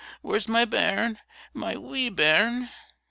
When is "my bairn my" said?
0.47-1.77